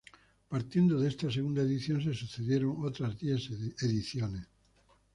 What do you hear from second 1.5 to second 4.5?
edición se sucedieron otras diez ediciones.